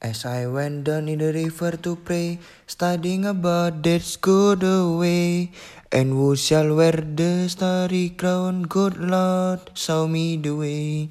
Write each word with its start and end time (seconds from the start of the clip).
As 0.00 0.24
I 0.24 0.46
went 0.46 0.84
down 0.84 1.08
in 1.08 1.18
the 1.18 1.32
river 1.32 1.72
to 1.72 1.96
pray, 1.96 2.38
studying 2.68 3.26
about 3.26 3.82
that's 3.82 4.14
good 4.14 4.62
away. 4.62 5.50
And 5.90 6.12
who 6.12 6.36
shall 6.36 6.76
wear 6.76 6.92
the 6.92 7.48
starry 7.48 8.10
crown? 8.10 8.62
Good 8.62 8.96
Lord, 8.96 9.58
show 9.74 10.06
me 10.06 10.36
the 10.36 10.54
way. 10.54 11.10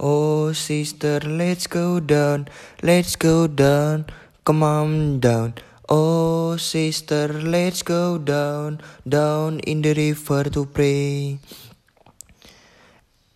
Oh, 0.00 0.52
sister, 0.52 1.20
let's 1.20 1.68
go 1.68 2.00
down, 2.00 2.48
let's 2.82 3.14
go 3.14 3.46
down, 3.46 4.06
come 4.44 4.64
on 4.64 5.20
down. 5.20 5.54
Oh, 5.88 6.56
sister, 6.56 7.28
let's 7.28 7.82
go 7.82 8.18
down, 8.18 8.80
down 9.08 9.60
in 9.60 9.82
the 9.82 9.94
river 9.94 10.42
to 10.44 10.66
pray. 10.66 11.38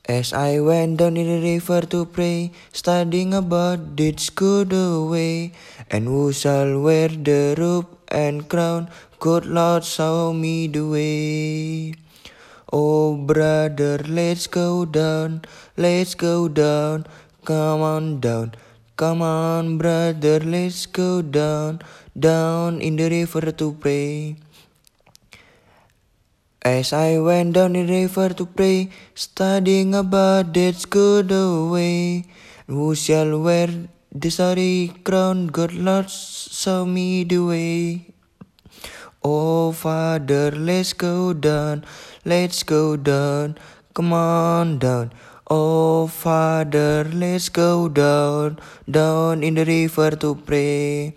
As 0.07 0.35
I 0.35 0.61
went 0.61 0.99
down 0.99 1.17
in 1.17 1.27
the 1.27 1.41
river 1.41 1.81
to 1.81 2.05
pray, 2.05 2.53
studying 2.75 3.33
about 3.33 3.97
this 3.97 4.29
good 4.29 4.71
away, 4.71 5.53
and 5.91 6.05
who 6.05 6.31
shall 6.31 6.79
wear 6.83 7.09
the 7.09 7.55
robe 7.57 7.87
and 8.09 8.47
crown? 8.47 8.91
Good 9.19 9.47
Lord, 9.47 9.83
show 9.83 10.35
me 10.35 10.67
the 10.67 10.87
way. 10.87 11.95
Oh, 12.71 13.17
brother, 13.17 13.97
let's 14.07 14.47
go 14.47 14.85
down, 14.85 15.41
let's 15.79 16.15
go 16.15 16.49
down, 16.49 17.07
come 17.47 17.81
on 17.81 18.21
down. 18.21 18.53
Come 18.97 19.23
on, 19.23 19.79
brother, 19.79 20.39
let's 20.41 20.85
go 20.85 21.23
down, 21.23 21.81
down 22.19 22.83
in 22.83 22.97
the 22.97 23.09
river 23.09 23.53
to 23.53 23.73
pray. 23.73 24.37
As 26.65 26.95
I 26.95 27.19
went 27.19 27.53
down 27.53 27.75
the 27.75 27.85
river 27.85 28.31
to 28.31 28.47
pray, 28.47 28.89
studying 29.15 29.95
about 29.95 30.55
that's 30.55 30.87
good 30.87 31.31
away. 31.31 32.25
Who 32.67 32.95
shall 32.95 33.39
wear 33.43 33.69
the 34.11 34.31
starry 34.31 34.91
crown? 35.05 35.49
God 35.49 35.75
Lord, 35.75 36.09
show 36.09 36.87
me 36.87 37.25
the 37.25 37.41
way. 37.41 38.07
Oh 39.23 39.73
Father, 39.73 40.53
let's 40.53 40.95
go 40.95 41.35
down, 41.35 41.85
let's 42.25 42.63
go 42.63 42.97
down, 42.97 43.59
come 43.93 44.15
on 44.15 44.79
down. 44.79 45.13
Oh 45.51 46.07
Father, 46.07 47.05
let's 47.05 47.51
go 47.51 47.91
down, 47.91 48.59
down 48.91 49.43
in 49.43 49.57
the 49.57 49.67
river 49.67 50.13
to 50.13 50.35
pray. 50.35 51.15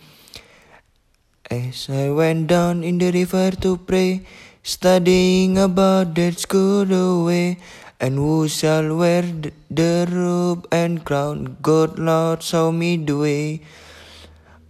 As 1.49 1.87
I 1.89 2.09
went 2.09 2.47
down 2.47 2.83
in 2.83 2.97
the 2.97 3.11
river 3.13 3.51
to 3.51 3.77
pray, 3.77 4.25
studying 4.67 5.57
about 5.57 6.13
that 6.15 6.45
good 6.49 6.91
away, 6.91 7.57
and 8.01 8.15
who 8.15 8.49
shall 8.49 8.97
wear 8.97 9.23
the 9.71 10.07
robe 10.11 10.67
and 10.71 11.05
crown? 11.05 11.55
God, 11.61 11.97
Lord, 11.97 12.43
show 12.43 12.71
me 12.71 12.97
the 12.97 13.17
way. 13.17 13.61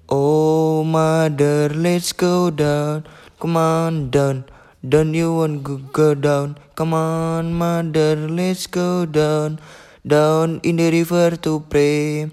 Oh, 0.07 0.83
mother, 0.83 1.69
let's 1.69 2.13
go 2.13 2.51
down. 2.51 3.07
Come 3.39 3.57
on 3.57 4.11
down. 4.11 4.45
Don't 4.87 5.15
you 5.15 5.33
want 5.33 5.65
to 5.65 5.79
go 5.91 6.13
down? 6.13 6.57
Come 6.75 6.93
on, 6.93 7.53
mother, 7.53 8.15
let's 8.15 8.67
go 8.67 9.07
down. 9.07 9.59
Down 10.05 10.61
in 10.63 10.75
the 10.75 10.91
river 10.91 11.35
to 11.37 11.59
pray. 11.71 12.29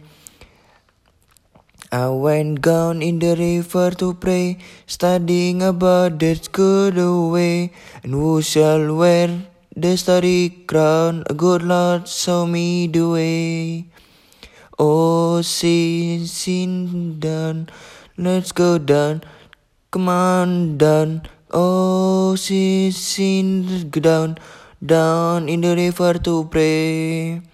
I 1.94 2.08
went 2.08 2.62
down 2.62 3.02
in 3.02 3.20
the 3.20 3.36
river 3.36 3.92
to 3.98 4.14
pray, 4.14 4.58
studying 4.84 5.62
about 5.62 6.18
that 6.18 6.50
good 6.50 6.98
away, 6.98 7.70
and 8.02 8.14
who 8.14 8.42
shall 8.42 8.96
wear 8.96 9.28
the 9.76 9.96
starry 9.96 10.64
crown? 10.66 11.22
A 11.30 11.34
good 11.34 11.62
Lord, 11.62 12.08
show 12.08 12.48
me 12.48 12.88
the 12.88 13.08
way. 13.08 13.86
Oh, 14.76 15.40
sin, 15.42 16.26
sin 16.26 17.20
down, 17.20 17.68
let's 18.18 18.50
go 18.50 18.76
down, 18.78 19.22
come 19.92 20.08
on 20.08 20.76
down. 20.76 21.22
Oh, 21.52 22.34
sin, 22.34 22.90
sin 22.90 23.88
down, 23.90 24.38
down 24.84 25.48
in 25.48 25.60
the 25.60 25.76
river 25.76 26.14
to 26.14 26.44
pray. 26.46 27.53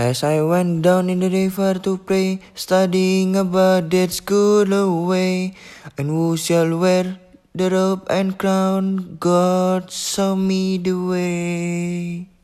As 0.00 0.24
I 0.24 0.40
went 0.40 0.80
down 0.80 1.10
in 1.10 1.20
the 1.20 1.28
river 1.28 1.74
to 1.74 1.98
pray, 1.98 2.40
studying 2.54 3.36
about 3.36 3.90
that 3.90 4.12
school 4.12 4.72
away, 4.72 5.52
and 5.98 6.08
who 6.08 6.38
shall 6.38 6.78
wear 6.78 7.18
the 7.54 7.68
robe 7.68 8.06
and 8.08 8.38
crown? 8.38 9.18
God 9.20 9.90
show 9.90 10.34
me 10.36 10.78
the 10.78 10.94
way. 10.94 12.39